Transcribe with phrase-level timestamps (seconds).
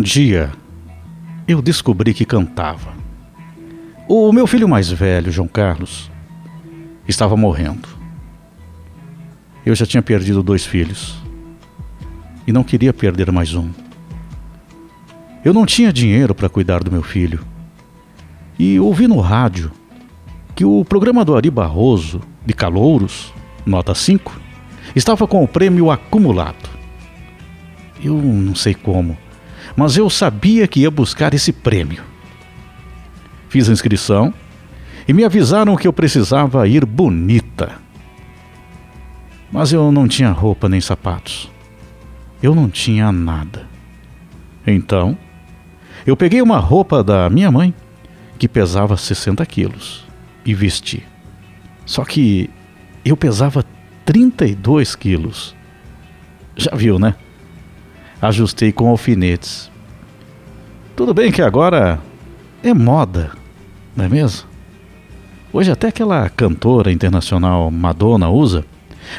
[0.00, 0.50] Um dia,
[1.46, 2.94] eu descobri que cantava.
[4.08, 6.10] O meu filho mais velho, João Carlos,
[7.06, 7.86] estava morrendo.
[9.62, 11.22] Eu já tinha perdido dois filhos
[12.46, 13.68] e não queria perder mais um.
[15.44, 17.44] Eu não tinha dinheiro para cuidar do meu filho
[18.58, 19.70] e ouvi no rádio
[20.56, 23.34] que o programa do Ari Barroso, de Calouros,
[23.66, 24.40] nota 5,
[24.96, 26.70] estava com o prêmio acumulado.
[28.02, 29.14] Eu não sei como,
[29.76, 32.02] mas eu sabia que ia buscar esse prêmio.
[33.48, 34.32] Fiz a inscrição
[35.06, 37.72] e me avisaram que eu precisava ir bonita.
[39.50, 41.50] Mas eu não tinha roupa nem sapatos.
[42.42, 43.66] Eu não tinha nada.
[44.66, 45.18] Então,
[46.06, 47.74] eu peguei uma roupa da minha mãe,
[48.38, 50.06] que pesava 60 quilos,
[50.44, 51.02] e vesti.
[51.84, 52.48] Só que
[53.04, 53.64] eu pesava
[54.04, 55.54] 32 quilos.
[56.56, 57.14] Já viu, né?
[58.20, 59.70] Ajustei com alfinetes.
[60.94, 61.98] Tudo bem que agora
[62.62, 63.30] é moda,
[63.96, 64.46] não é mesmo?
[65.52, 68.64] Hoje até aquela cantora internacional Madonna usa.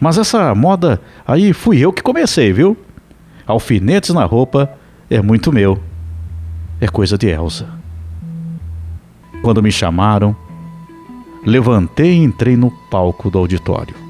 [0.00, 2.76] Mas essa moda aí fui eu que comecei, viu?
[3.46, 4.72] Alfinetes na roupa
[5.10, 5.80] é muito meu.
[6.80, 7.68] É coisa de Elsa.
[9.42, 10.34] Quando me chamaram,
[11.44, 14.05] levantei e entrei no palco do auditório.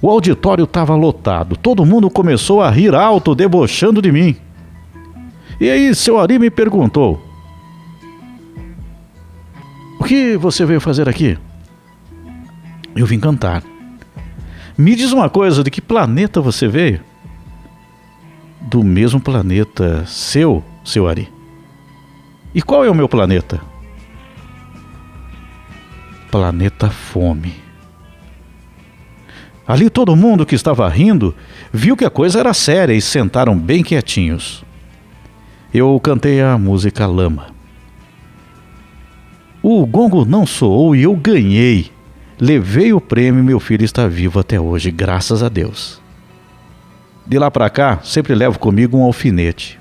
[0.00, 4.36] O auditório estava lotado, todo mundo começou a rir alto, debochando de mim.
[5.60, 7.20] E aí, seu Ari me perguntou:
[9.98, 11.36] O que você veio fazer aqui?
[12.94, 13.62] Eu vim cantar.
[14.76, 17.00] Me diz uma coisa: de que planeta você veio?
[18.60, 21.28] Do mesmo planeta seu, seu Ari.
[22.54, 23.60] E qual é o meu planeta?
[26.30, 27.67] Planeta Fome.
[29.68, 31.34] Ali todo mundo que estava rindo
[31.70, 34.64] viu que a coisa era séria e sentaram bem quietinhos.
[35.74, 37.48] Eu cantei a música Lama.
[39.62, 41.92] O gongo não soou e eu ganhei.
[42.40, 46.00] Levei o prêmio e meu filho está vivo até hoje, graças a Deus.
[47.26, 49.78] De lá para cá, sempre levo comigo um alfinete.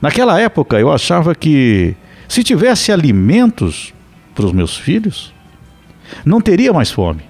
[0.00, 1.96] Naquela época eu achava que
[2.28, 3.92] se tivesse alimentos
[4.32, 5.34] para os meus filhos,
[6.24, 7.22] não teria mais fome.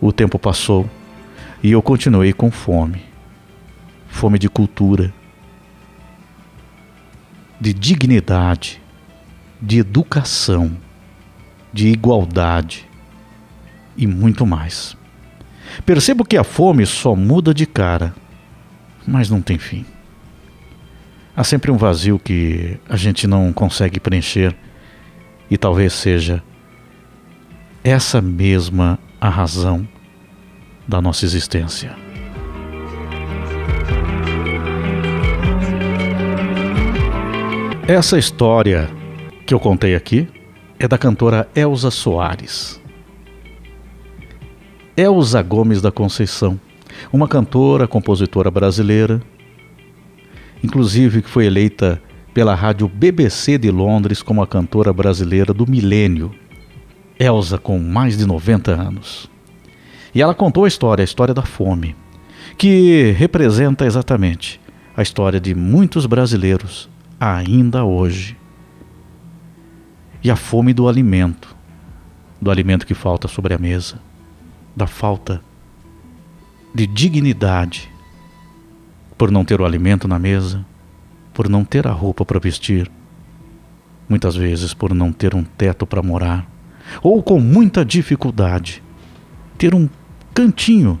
[0.00, 0.88] O tempo passou
[1.62, 3.02] e eu continuei com fome.
[4.08, 5.12] Fome de cultura,
[7.60, 8.80] de dignidade,
[9.60, 10.76] de educação,
[11.72, 12.88] de igualdade
[13.96, 14.96] e muito mais.
[15.84, 18.14] Percebo que a fome só muda de cara,
[19.06, 19.84] mas não tem fim.
[21.36, 24.56] Há sempre um vazio que a gente não consegue preencher
[25.50, 26.42] e talvez seja
[27.84, 29.86] essa mesma a razão
[30.86, 31.94] da nossa existência.
[37.86, 38.88] Essa história
[39.46, 40.28] que eu contei aqui
[40.78, 42.80] é da cantora Elza Soares.
[44.96, 46.60] Elza Gomes da Conceição,
[47.12, 49.20] uma cantora, compositora brasileira,
[50.62, 52.00] inclusive que foi eleita
[52.32, 56.32] pela rádio BBC de Londres como a cantora brasileira do milênio
[57.18, 59.28] Elsa com mais de 90 anos.
[60.14, 61.96] E ela contou a história, a história da fome,
[62.56, 64.60] que representa exatamente
[64.96, 68.36] a história de muitos brasileiros ainda hoje.
[70.22, 71.54] E a fome do alimento,
[72.40, 74.00] do alimento que falta sobre a mesa,
[74.74, 75.40] da falta
[76.74, 77.90] de dignidade
[79.16, 80.64] por não ter o alimento na mesa,
[81.34, 82.90] por não ter a roupa para vestir,
[84.08, 86.57] muitas vezes por não ter um teto para morar
[87.02, 88.82] ou com muita dificuldade,
[89.56, 89.88] ter um
[90.34, 91.00] cantinho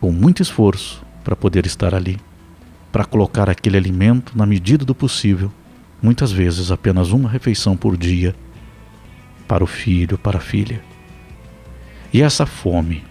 [0.00, 2.18] com muito esforço para poder estar ali,
[2.90, 5.52] para colocar aquele alimento na medida do possível,
[6.02, 8.34] muitas vezes apenas uma refeição por dia,
[9.46, 10.82] para o filho, para a filha.
[12.12, 13.04] E essa fome,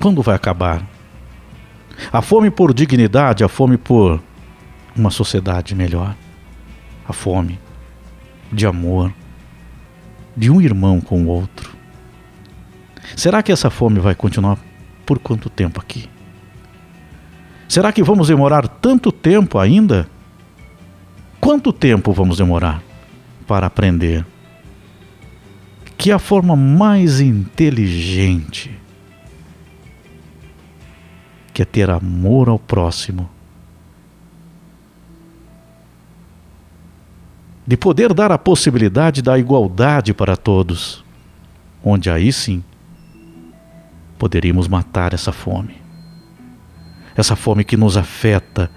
[0.00, 0.86] quando vai acabar?
[2.12, 4.22] A fome por dignidade, a fome por
[4.96, 6.14] uma sociedade melhor,
[7.08, 7.58] a fome
[8.52, 9.12] de amor,
[10.36, 11.74] de um irmão com o outro.
[13.16, 14.58] Será que essa fome vai continuar
[15.04, 16.08] por quanto tempo aqui?
[17.68, 20.08] Será que vamos demorar tanto tempo ainda?
[21.40, 22.82] Quanto tempo vamos demorar
[23.46, 24.24] para aprender
[25.96, 28.70] que a forma mais inteligente
[31.52, 33.30] que é ter amor ao próximo
[37.66, 41.04] de poder dar a possibilidade da igualdade para todos,
[41.82, 42.62] onde aí sim
[44.18, 45.76] poderíamos matar essa fome.
[47.16, 48.70] Essa fome que nos afeta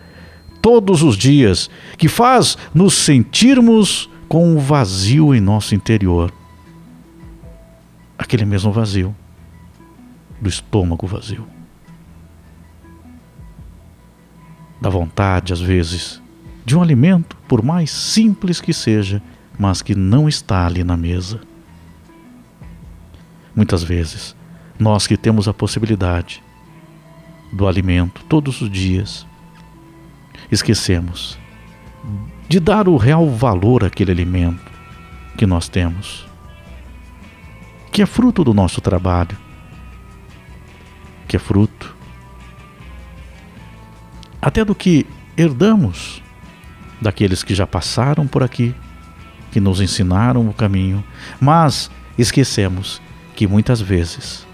[0.62, 6.31] todos os dias, que faz nos sentirmos com um vazio em nosso interior.
[8.18, 9.16] Aquele mesmo vazio
[10.40, 11.48] do estômago vazio.
[14.80, 16.22] Da vontade, às vezes,
[16.68, 19.24] de um alimento, por mais simples que seja,
[19.58, 21.40] mas que não está ali na mesa.
[23.56, 24.36] Muitas vezes,
[24.78, 26.44] nós que temos a possibilidade
[27.54, 29.25] do alimento todos os dias,
[30.52, 31.40] esquecemos
[32.50, 34.69] de dar o real valor àquele alimento
[35.38, 36.28] que nós temos,
[37.94, 39.38] que é fruto do nosso trabalho,
[41.30, 41.96] que é fruto
[44.42, 45.06] até do que
[45.38, 46.26] herdamos
[47.01, 48.73] daqueles que já passaram por aqui,
[49.51, 51.03] que nos ensinaram o caminho,
[51.39, 53.01] mas esquecemos
[53.35, 54.47] que muitas vezes,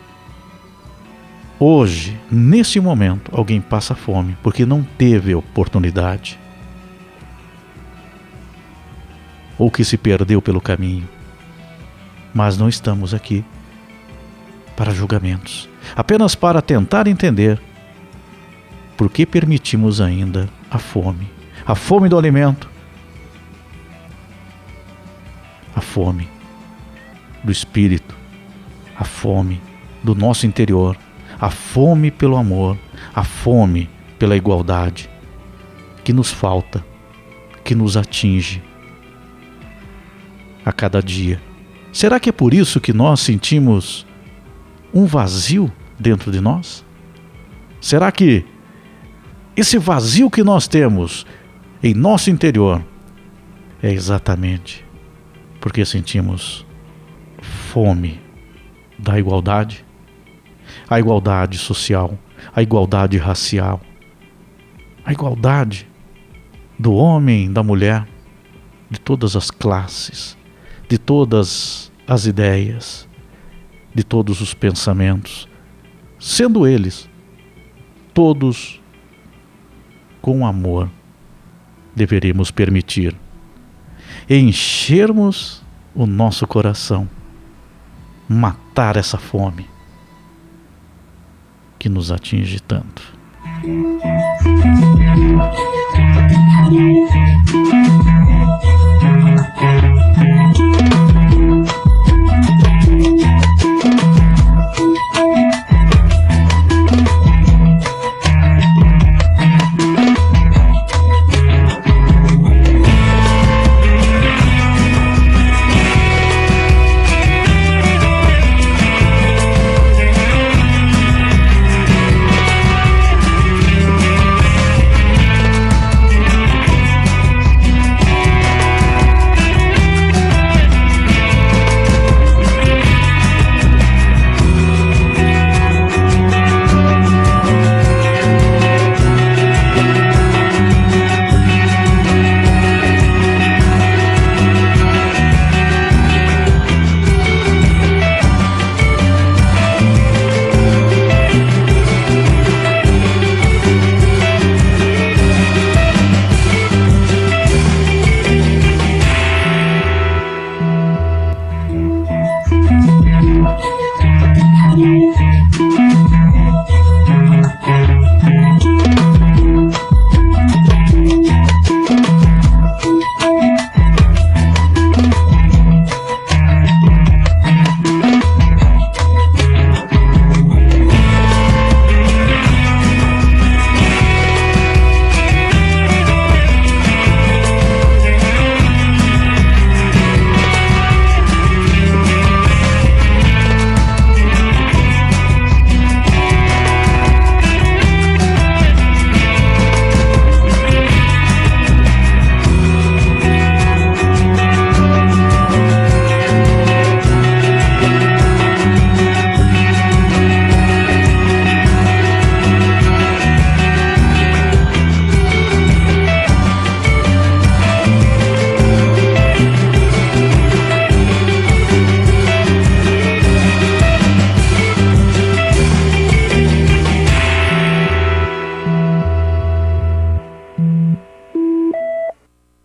[1.59, 6.39] hoje, nesse momento, alguém passa fome porque não teve oportunidade.
[9.57, 11.07] Ou que se perdeu pelo caminho.
[12.33, 13.45] Mas não estamos aqui
[14.75, 17.61] para julgamentos, apenas para tentar entender
[18.97, 21.29] por que permitimos ainda a fome,
[21.65, 22.69] a fome do alimento,
[25.75, 26.27] a fome
[27.44, 28.15] do espírito,
[28.95, 29.62] a fome
[30.04, 30.98] do nosso interior,
[31.39, 32.77] a fome pelo amor,
[33.13, 33.89] a fome
[34.19, 35.10] pela igualdade
[36.04, 36.86] que nos falta,
[37.63, 38.62] que nos atinge
[40.65, 41.42] a cada dia.
[41.92, 44.06] Será que é por isso que nós sentimos
[44.94, 46.83] um vazio dentro de nós?
[47.80, 48.45] Será que
[49.56, 51.25] esse vazio que nós temos
[51.83, 52.83] em nosso interior.
[53.81, 54.85] É exatamente
[55.59, 56.65] porque sentimos
[57.41, 58.21] fome
[58.97, 59.85] da igualdade,
[60.89, 62.18] a igualdade social,
[62.56, 63.81] a igualdade racial,
[65.03, 65.85] a igualdade
[66.80, 68.07] do homem, da mulher,
[68.89, 70.38] de todas as classes,
[70.88, 73.07] de todas as ideias,
[73.94, 75.50] de todos os pensamentos,
[76.18, 77.09] sendo eles
[78.13, 78.81] todos
[80.21, 80.89] com amor,
[81.95, 83.15] deveríamos permitir
[84.29, 85.61] enchermos
[85.93, 87.09] o nosso coração,
[88.27, 89.67] matar essa fome
[91.77, 93.13] que nos atinge tanto.